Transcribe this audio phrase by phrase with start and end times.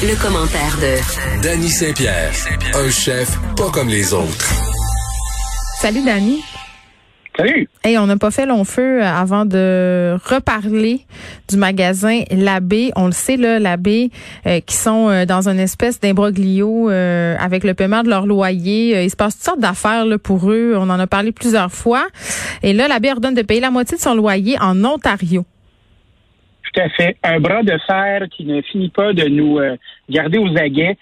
[0.00, 2.30] Le, commentaire de Danny Saint-Pierre,
[2.74, 4.48] un chef pas comme les autres.
[5.80, 6.44] Salut Danny.
[7.36, 7.68] Salut.
[7.82, 11.04] Hey, on n'a pas fait long feu avant de reparler
[11.48, 12.92] du magasin L'Abbé.
[12.94, 14.10] On le sait, là, L'Abbé,
[14.46, 19.02] euh, qui sont euh, dans une espèce d'imbroglio euh, avec le paiement de leur loyer.
[19.02, 20.74] il se passe toutes sortes d'affaires là, pour eux.
[20.76, 22.06] On en a parlé plusieurs fois.
[22.62, 25.44] Et là, L'Abbé ordonne de payer la moitié de son loyer en Ontario.
[26.72, 27.16] Tout à fait.
[27.22, 29.58] Un bras de fer qui ne finit pas de nous
[30.08, 30.96] garder aux aguets.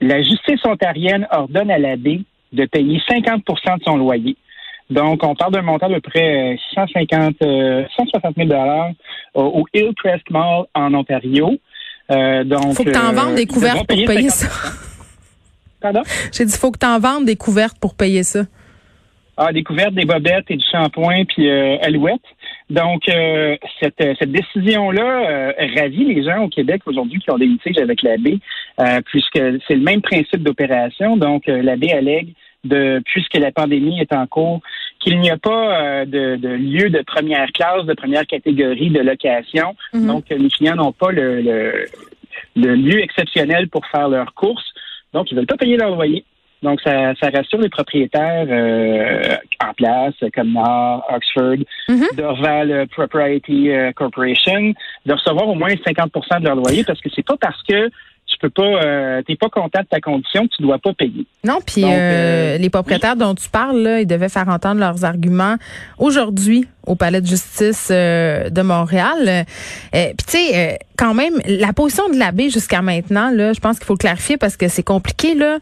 [0.00, 4.36] La justice ontarienne ordonne à l'Abbé de payer 50% de son loyer.
[4.90, 8.90] Donc, on parle d'un montant de près 150, 160 000 dollars
[9.34, 11.58] au Hillcrest Mall en Ontario.
[12.10, 14.46] Euh, donc, faut que tu en vendes des couvertes pour payer ça.
[15.80, 16.02] Pardon?
[16.32, 18.40] J'ai dit, faut que tu en vendes des couvertes pour payer ça.
[19.36, 22.22] Ah, des couvertes, des bobettes et du shampoing, puis euh, alouette.
[22.68, 27.46] Donc, euh, cette, cette décision-là euh, ravit les gens au Québec aujourd'hui qui ont des
[27.46, 28.38] litiges avec la baie,
[29.06, 31.16] puisque c'est le même principe d'opération.
[31.16, 32.34] Donc, la baie allègue
[32.66, 34.60] de, puisque la pandémie est en cours,
[35.00, 39.00] qu'il n'y a pas euh, de, de, lieu de première classe, de première catégorie de
[39.00, 39.74] location.
[39.92, 40.06] Mhm.
[40.06, 41.40] Donc, les clients n'ont pas le,
[42.56, 44.74] le, lieu exceptionnel pour faire leurs courses.
[45.12, 46.24] Donc, ils ne veulent pas payer leur loyer.
[46.62, 52.06] Donc, ça, ça rassure les propriétaires euh, en place, comme Nord, Oxford, mhm.
[52.16, 54.72] Dorval Propriety euh, Corporation,
[55.04, 57.90] de recevoir au moins 50% de leur loyer parce que c'est pas parce que
[58.26, 61.26] tu peux pas, euh, t'es pas content de ta condition, tu dois pas payer.
[61.44, 65.04] Non, puis euh, euh, les propriétaires dont tu parles, là, ils devaient faire entendre leurs
[65.04, 65.56] arguments
[65.98, 69.44] aujourd'hui au palais de justice de Montréal.
[69.92, 73.86] puis tu sais, quand même, la position de l'abbé jusqu'à maintenant, là, je pense qu'il
[73.86, 75.34] faut clarifier parce que c'est compliqué.
[75.34, 75.58] Là,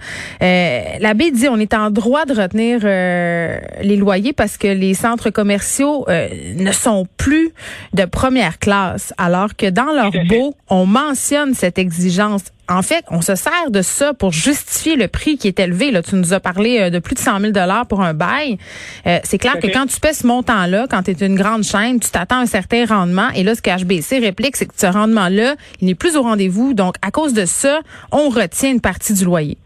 [1.01, 6.07] l'abbé dit on est en droit de retenir les loyers parce que les centres commerciaux
[6.09, 7.53] ne sont plus
[7.93, 13.21] de première classe, alors que dans leur beau, on mentionne cette exigence en fait, on
[13.21, 15.91] se sert de ça pour justifier le prix qui est élevé.
[15.91, 18.59] Là, tu nous as parlé euh, de plus de 100 000 dollars pour un bail.
[19.07, 22.01] Euh, c'est clair que quand tu paies ce montant-là, quand tu es une grande chaîne,
[22.01, 23.29] tu t'attends à un certain rendement.
[23.37, 26.75] Et là, ce que HBC réplique, c'est que ce rendement-là, il n'est plus au rendez-vous.
[26.75, 27.81] Donc, à cause de ça,
[28.11, 29.57] on retient une partie du loyer.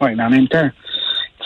[0.00, 0.68] Oui, mais en même temps,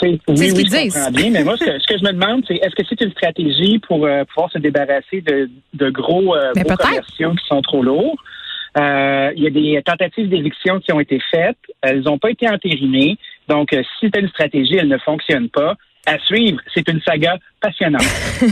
[0.02, 2.82] oui, ce oui, je bien, mais moi, ce que, je me demande, c'est est-ce que
[2.88, 7.46] c'est une stratégie pour euh, pouvoir se débarrasser de, de gros, euh, gros commerciaux qui
[7.48, 8.16] sont trop lourds?
[8.78, 11.58] Euh, il y a des tentatives d'éviction qui ont été faites.
[11.82, 13.16] Elles n'ont pas été entérinées.
[13.48, 15.74] Donc, euh, si c'est une stratégie, elle ne fonctionne pas.
[16.06, 18.02] À suivre, c'est une saga passionnante.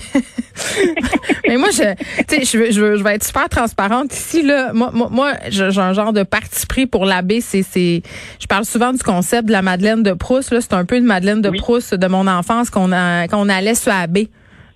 [1.49, 1.83] Mais moi, je,
[2.29, 4.43] je, je, je vais être super transparente ici.
[4.43, 7.41] Là, moi, moi, j'ai un genre de parti pris pour l'abbé.
[7.41, 8.03] C'est, c'est,
[8.41, 10.53] je parle souvent du concept de la Madeleine de Proust.
[10.53, 13.75] Là, c'est un peu une Madeleine de Proust de mon enfance qu'on a, qu'on allait
[13.75, 14.29] sur abbé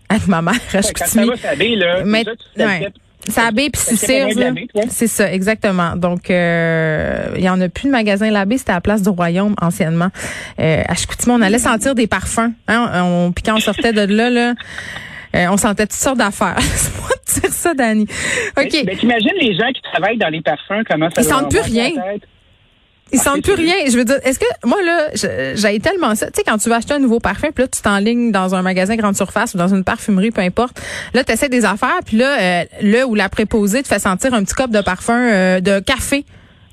[0.08, 0.54] avec ma mère.
[0.74, 2.24] Ouais, quand ça va, là, Mais,
[3.28, 5.96] ça puis C'est ça, exactement.
[5.96, 9.08] Donc, euh, il y en a plus de magasin Labé, c'était à la place du
[9.10, 10.08] Royaume anciennement.
[10.58, 12.52] Euh, à Chicoutimi, on allait sentir des parfums.
[12.68, 12.90] Hein?
[13.04, 14.54] On, puis quand on sortait de là, là
[15.36, 16.56] euh, on sentait toutes sortes d'affaires.
[16.60, 18.06] C'est moi de dire ça, Dani.
[18.58, 18.76] OK.
[18.84, 21.90] Mais, t'imagines les gens qui travaillent dans les parfums, comment ça Ils sentent plus rien.
[23.12, 23.74] Ils sentent plus rien.
[23.90, 26.26] Je veux dire, est-ce que moi là, j'ai tellement ça.
[26.26, 28.62] Tu sais, quand tu vas acheter un nouveau parfum, puis là tu t'enlignes dans un
[28.62, 30.80] magasin grande surface ou dans une parfumerie, peu importe.
[31.14, 34.34] Là, tu essaies des affaires, puis là, euh, là où la préposée te fait sentir
[34.34, 36.24] un petit cop de parfum euh, de café.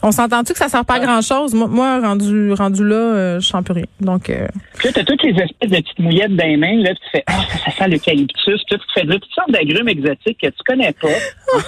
[0.04, 1.56] On s'entend-tu que ça sert pas à grand chose?
[1.56, 3.86] Moi, rendu, rendu là, euh, je sens plus rien.
[4.00, 4.48] Donc, euh...
[4.78, 7.24] Puis là, t'as toutes les espèces de petites mouillettes dans les mains, là, tu fais,
[7.26, 8.64] ah, ça, sent l'eucalyptus.
[8.68, 11.08] Puis là, tu fais toutes sortes d'agrumes exotiques que tu connais pas.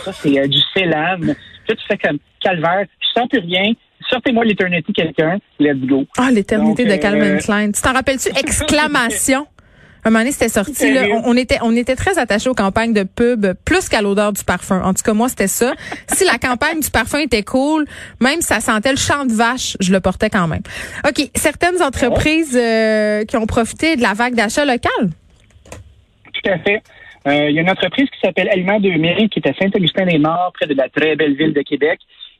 [0.06, 1.22] ça, c'est du célam.
[1.22, 1.30] Puis
[1.70, 2.86] là, tu fais comme calvaire.
[3.02, 3.74] Je sens plus rien
[4.10, 6.06] sortez-moi l'éternité quelqu'un, let's go.
[6.18, 7.72] Ah, l'éternité de Calvin euh, Klein.
[7.72, 8.30] Tu t'en rappelles-tu?
[8.40, 9.48] Exclamation.
[10.06, 10.94] Un moment donné, c'était sorti.
[10.94, 14.44] Là, on, était, on était très attachés aux campagnes de pub, plus qu'à l'odeur du
[14.46, 14.82] parfum.
[14.82, 15.74] En tout cas, moi, c'était ça.
[16.08, 17.86] si la campagne du parfum était cool,
[18.22, 20.62] même ça sentait le champ de vache, je le portais quand même.
[21.06, 21.30] OK.
[21.36, 25.10] Certaines entreprises euh, qui ont profité de la vague d'achat local?
[26.34, 26.82] Tout à fait.
[27.28, 30.68] Euh, il y a une entreprise qui s'appelle Aliment 2000, qui est à Saint-Augustin-des-Morts, près
[30.68, 32.00] de la très belle ville de Québec,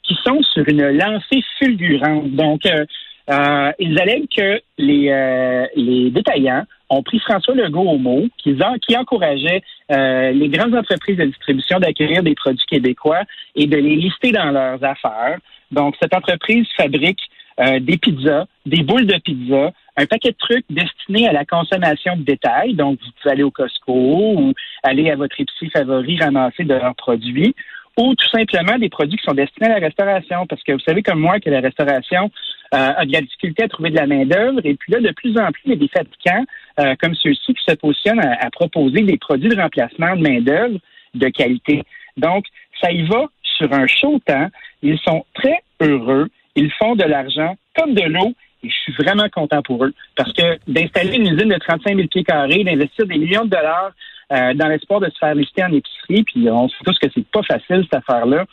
[0.10, 2.32] qui sont sur une lancée fulgurante.
[2.32, 2.86] Donc, euh,
[3.30, 8.58] euh, ils allèguent que les, euh, les détaillants ont pris François Legault au mot, qui,
[8.88, 13.22] qui encourageait les grandes entreprises de distribution d'acquérir des produits québécois
[13.56, 15.38] et de les lister dans leurs affaires.
[15.72, 17.20] Donc, cette entreprise fabrique
[17.60, 22.24] des pizzas, des boules de pizza, un paquet de trucs destinés à la consommation de
[22.24, 22.74] détail.
[22.74, 26.96] Donc, vous pouvez aller au Costco ou aller à votre épicerie favori ramasser de leurs
[26.96, 27.54] produits
[28.00, 30.48] ou tout simplement des produits qui sont destinés à la restauration.
[30.48, 32.32] Parce que vous savez comme moi que la restauration
[32.74, 34.62] euh, a de la difficulté à trouver de la main-d'œuvre.
[34.64, 36.46] Et puis là, de plus en plus, il y a des fabricants
[36.80, 40.80] euh, comme ceux-ci qui se positionnent à, proposer des produits de remplacement de main-d'œuvre
[41.14, 41.84] de qualité.
[42.16, 42.46] Donc,
[42.82, 44.48] ça y va sur un chaud temps.
[44.82, 46.30] Ils sont très heureux.
[46.56, 49.94] Ils font de l'argent comme de l'eau et je suis vraiment content pour eux.
[50.16, 53.92] Parce que d'installer une usine de 35 000 pieds carrés, d'investir des millions de dollars
[54.32, 57.28] euh, dans l'espoir de se faire lister en épicerie, puis on sait tous que c'est
[57.28, 58.46] pas facile cette affaire-là.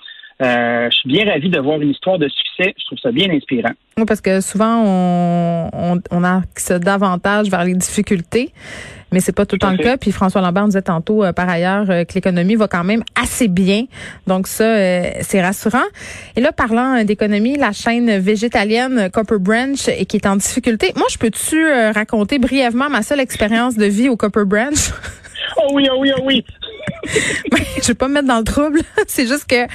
[0.43, 2.75] Euh, je suis bien ravi de voir une histoire de succès.
[2.78, 3.73] Je trouve ça bien inspirant.
[3.96, 8.52] Oui, parce que souvent, on, on, on axe davantage vers les difficultés,
[9.12, 9.96] mais c'est pas tout le temps le cas.
[9.96, 13.02] Puis François Lambert nous disait tantôt, euh, par ailleurs, euh, que l'économie va quand même
[13.20, 13.84] assez bien.
[14.26, 15.84] Donc ça, euh, c'est rassurant.
[16.36, 20.92] Et là, parlant d'économie, la chaîne végétalienne Copper Branch et qui est en difficulté.
[20.96, 24.92] Moi, je peux-tu raconter brièvement ma seule expérience de vie au Copper Branch?
[25.58, 26.44] Oh oui, oh oui, oh oui.
[27.82, 28.80] je vais pas me mettre dans le trouble.
[29.06, 29.66] C'est juste que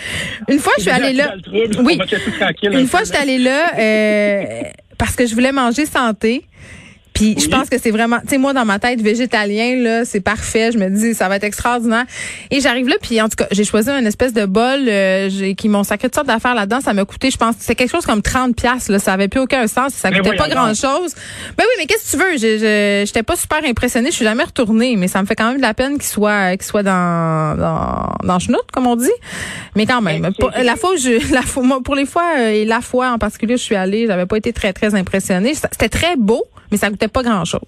[0.51, 1.35] une fois je suis allée là.
[1.83, 1.99] Oui.
[2.63, 4.63] Une fois je suis allée là euh,
[4.97, 6.45] parce que je voulais manger santé.
[7.21, 10.21] Puis je pense que c'est vraiment, tu sais, moi dans ma tête végétalien là, c'est
[10.21, 10.71] parfait.
[10.71, 12.05] Je me dis ça va être extraordinaire.
[12.49, 15.69] Et j'arrive là, puis en tout cas, j'ai choisi une espèce de bol euh, qui
[15.69, 16.81] m'ont sacré de sortes d'affaires là-dedans.
[16.81, 18.89] Ça m'a coûté, je pense, c'est quelque chose comme 30 pièces.
[18.89, 19.93] Là, ça avait plus aucun sens.
[19.93, 21.13] Ça coûtait pas grand-chose.
[21.57, 22.37] Ben oui, mais qu'est-ce que tu veux?
[22.37, 24.09] Je j'étais pas super impressionnée.
[24.09, 26.57] Je suis jamais retournée, mais ça me fait quand même de la peine qu'il soit
[26.57, 29.09] qu'il soit dans dans dans chenoute, comme on dit.
[29.75, 32.65] Mais quand même, pour, la fois où je, la fois, pour les fois euh, et
[32.65, 35.53] la fois en particulier, je suis allée, j'avais pas été très très impressionnée.
[35.53, 37.61] C'était très beau mais ça coûtait pas grand-chose.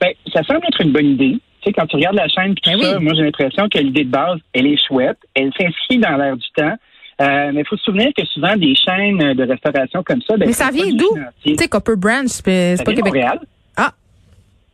[0.00, 1.38] Ben, ça semble être une bonne idée.
[1.60, 4.04] Tu sais, quand tu regardes la chaîne tout ben ça, moi j'ai l'impression que l'idée
[4.04, 6.74] de base, elle est chouette, elle s'inscrit dans l'air du temps.
[7.20, 10.38] Euh, mais il faut se souvenir que souvent des chaînes de restauration comme ça.
[10.38, 11.18] Ben, mais ça vient d'où?
[11.44, 13.04] Tu sais, Copper Branch, c'est pas Québec.
[13.04, 13.40] Montréal.
[13.76, 13.92] Ah,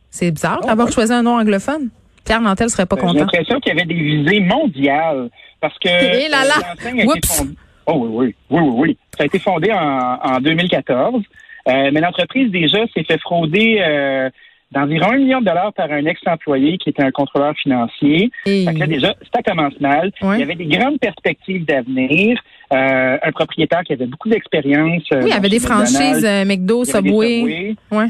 [0.09, 1.89] c'est bizarre ah, d'avoir choisi un nom anglophone.
[2.23, 3.13] Pierre Nantel serait pas content.
[3.13, 5.89] J'ai l'impression qu'il y avait des visées mondiales parce que.
[6.25, 7.05] Et là là.
[7.05, 7.43] Oups.
[7.85, 8.97] Oh oui, oui, oui, oui, oui.
[9.17, 11.21] Ça a été fondé en, en 2014.
[11.67, 14.29] Euh, mais l'entreprise, déjà, s'est fait frauder euh,
[14.71, 18.31] d'environ un million de dollars par un ex-employé qui était un contrôleur financier.
[18.45, 20.11] Donc là, déjà, ça commence mal.
[20.21, 22.39] Il y avait des grandes perspectives d'avenir.
[22.73, 25.03] Euh, un propriétaire qui avait beaucoup d'expérience.
[25.11, 27.75] oui, il y avait des franchises McDo, Subway.
[27.91, 28.07] Ouais.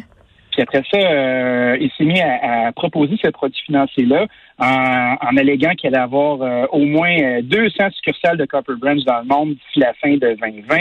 [0.51, 4.25] Puis après ça, il s'est mis à, proposer ce produit financier-là
[4.57, 9.25] en, en, alléguant qu'il allait avoir au moins 200 succursales de Copper Branch dans le
[9.25, 10.77] monde d'ici la fin de 2020.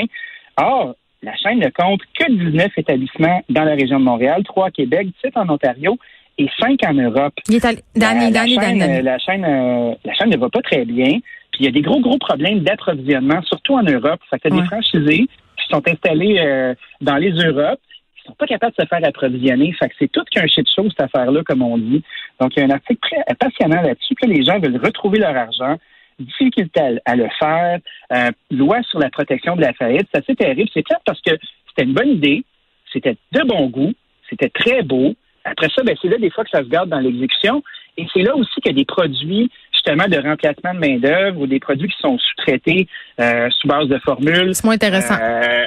[0.56, 0.94] Or,
[1.26, 5.08] la chaîne ne compte que 19 établissements dans la région de Montréal, 3 à Québec,
[5.22, 5.98] 7 en Ontario
[6.38, 7.34] et 5 en Europe.
[7.48, 10.62] Il est allé, la, la, chaîne, euh, la, chaîne, euh, la chaîne ne va pas
[10.62, 11.18] très bien.
[11.50, 14.20] Puis il y a des gros, gros problèmes d'approvisionnement, surtout en Europe.
[14.30, 15.26] Ça fait des franchisés
[15.56, 17.80] qui sont installés euh, dans les Europes
[18.16, 19.72] qui sont pas capables de se faire approvisionner.
[19.72, 22.04] Fait que c'est tout qu'un shit show, cette affaire-là, comme on dit.
[22.40, 25.36] Donc, il y a un article très passionnant là-dessus, que les gens veulent retrouver leur
[25.36, 25.76] argent
[26.18, 27.78] difficulté à, à le faire,
[28.12, 30.06] euh, loi sur la protection de la faillite.
[30.12, 30.68] C'est assez terrible.
[30.72, 31.32] C'est clair parce que
[31.68, 32.44] c'était une bonne idée,
[32.92, 33.92] c'était de bon goût,
[34.28, 35.14] c'était très beau.
[35.44, 37.62] Après ça, ben, c'est là des fois que ça se garde dans l'exécution.
[37.98, 41.46] Et c'est là aussi qu'il y a des produits justement de remplacement de main-d'œuvre ou
[41.46, 42.88] des produits qui sont sous-traités
[43.20, 44.54] euh, sous base de formules.
[44.54, 45.14] C'est moins intéressant.
[45.20, 45.66] Euh,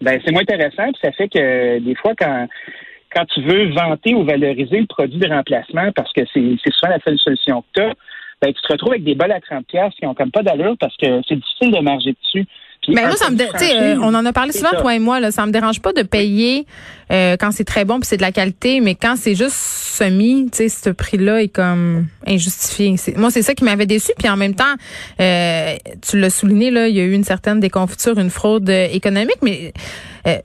[0.00, 2.46] ben, c'est moins intéressant, puis ça fait que des fois, quand
[3.14, 7.00] quand tu veux vanter ou valoriser le produit de remplacement, parce que c'est souvent la
[7.00, 7.94] seule solution que tu as,
[8.40, 10.76] ben, tu te retrouves avec des bols à 30 pièces qui ont comme pas d'allure
[10.78, 12.46] parce que c'est difficile de marger dessus.
[12.88, 15.44] mais moi, ça me, euh, on en a parlé souvent, toi et moi, là, ça
[15.44, 16.66] me dérange pas de payer
[17.10, 20.48] euh, quand c'est très bon puis c'est de la qualité, mais quand c'est juste semi,
[20.52, 22.94] tu sais, ce prix-là est comme injustifié.
[23.16, 24.12] Moi, c'est ça qui m'avait déçu.
[24.16, 24.74] Puis en même temps,
[25.20, 25.76] euh,
[26.08, 29.68] tu l'as souligné, là, il y a eu une certaine déconfiture, une fraude économique, mais
[29.68, 29.70] euh,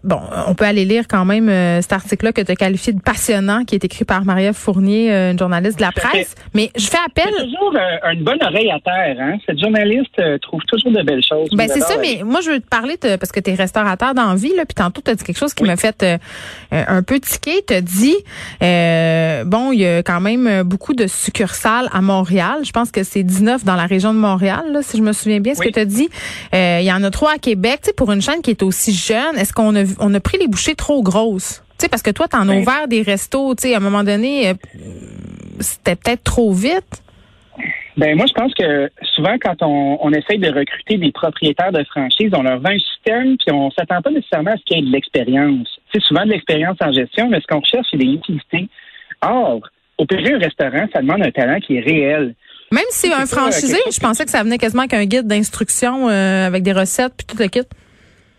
[0.04, 3.02] bon, on peut aller lire quand même euh, cet article-là que tu as qualifié de
[3.02, 6.36] passionnant, qui est écrit par Maria Fournier, euh, une journaliste de la presse.
[6.54, 7.32] Mais je fais appel.
[7.38, 7.76] C'est toujours
[8.12, 9.18] une bonne oreille à terre.
[9.20, 9.38] Hein?
[9.46, 11.50] Cette journaliste trouve toujours de belles choses.
[11.54, 14.14] Ben c'est ça, mais moi je veux te parler de, parce que tu es restaurateur
[14.14, 16.06] dans vie, là, puis tantôt tu as dit quelque chose qui m'a fait
[16.72, 17.64] un peu tiquer.
[17.68, 18.16] Tu as dit,
[19.46, 22.60] bon, il y a quand même beaucoup de succursales à Montréal.
[22.64, 25.40] Je pense que c'est 19 dans la région de Montréal, là, si je me souviens
[25.40, 26.10] bien ce que tu as dit.
[26.54, 27.80] Il y en a trois à Québec.
[27.84, 30.48] Tu sais, pour une chaîne qui est aussi jeune, est-ce qu'on on a, pris les
[30.48, 31.64] bouchées trop grosses.
[31.78, 33.82] Tu sais, parce que toi, tu en as ouvert des restos, tu sais, à un
[33.82, 34.54] moment donné, euh,
[35.60, 37.04] c'était peut-être trop vite.
[37.96, 41.84] Ben moi, je pense que souvent, quand on, on, essaye de recruter des propriétaires de
[41.84, 44.80] franchise, on leur vend un système, puis on s'attend pas nécessairement à ce qu'il y
[44.80, 45.68] ait de l'expérience.
[45.94, 48.68] C'est souvent de l'expérience en gestion, mais ce qu'on recherche, c'est des utilités.
[49.22, 49.62] Or,
[50.00, 52.34] opérer un restaurant, ça demande un talent qui est réel.
[52.72, 56.64] Même si un franchisé, je pensais que ça venait quasiment qu'un guide d'instruction euh, avec
[56.64, 57.62] des recettes puis tout le kit.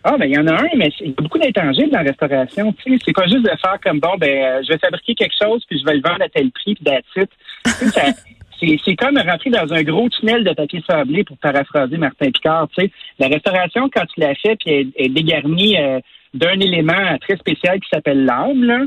[0.07, 2.11] Ah, ben il y en a un, mais il y a beaucoup d'intangibles dans la
[2.11, 2.71] restauration.
[2.73, 5.33] Tu sais, c'est pas juste de faire comme bon, ben euh, je vais fabriquer quelque
[5.41, 7.27] chose puis je vais le vendre à tel prix puis d'attitude.
[8.59, 12.67] c'est, c'est comme rentrer dans un gros tunnel de papier sablé pour paraphraser Martin Picard.
[12.77, 15.99] Tu sais, la restauration quand tu l'as fait puis elle est dégarnie euh,
[16.35, 18.81] d'un élément très spécial qui s'appelle l'âme là.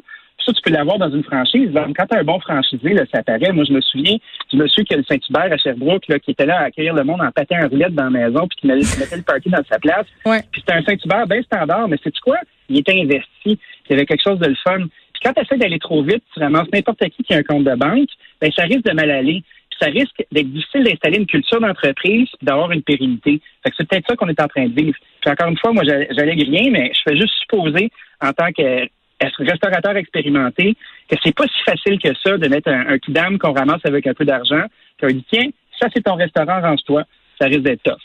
[0.48, 1.70] Ça, tu peux l'avoir dans une franchise.
[1.74, 3.52] Quand tu as un bon franchisé, là, ça paraît.
[3.52, 4.16] Moi, je me souviens
[4.50, 7.04] du monsieur qui a le Saint-Hubert à Sherbrooke, là, qui était là à accueillir le
[7.04, 9.78] monde en patin à roulette dans la maison, puis qui mettait le party dans sa
[9.78, 10.06] place.
[10.24, 10.40] Ouais.
[10.50, 12.38] Puis c'était un Saint-Hubert bien standard, mais c'est quoi?
[12.68, 13.26] Il était investi.
[13.46, 13.58] Il
[13.90, 14.78] y avait quelque chose de le fun.
[14.78, 17.64] Puis quand tu essaies d'aller trop vite, tu ramasses n'importe qui qui a un compte
[17.64, 18.08] de banque,
[18.40, 19.42] ben ça risque de mal aller.
[19.70, 23.40] Puis ça risque d'être difficile d'installer une culture d'entreprise et d'avoir une pérennité.
[23.62, 24.96] Fait que c'est peut-être ça qu'on est en train de vivre.
[25.20, 27.90] Puis encore une fois, moi, j'allègue rien, mais je fais juste supposer,
[28.20, 28.88] en tant que
[29.20, 30.76] restaurateur expérimenté,
[31.10, 34.06] que c'est pas si facile que ça de mettre un, un kidam qu'on ramasse avec
[34.06, 34.64] un peu d'argent,
[35.00, 35.48] qu'on dit, tiens,
[35.80, 37.04] ça c'est ton restaurant, range-toi.
[37.40, 38.00] Ça risque d'être tough.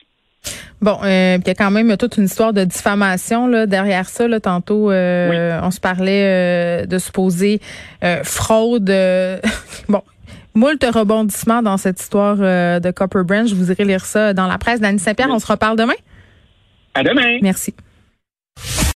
[0.82, 4.28] Bon, euh, il y a quand même toute une histoire de diffamation là, derrière ça.
[4.28, 7.62] Là, tantôt, euh, on se parlait euh, de supposer
[8.24, 8.86] fraude.
[9.90, 10.02] bon,
[10.54, 13.50] moult rebondissements dans cette histoire de Copper Branch.
[13.54, 14.82] Vous irez lire ça dans la presse.
[14.82, 15.94] Dany Saint-Pierre, on se reparle demain?
[16.96, 17.40] À demain.
[17.42, 17.74] Merci.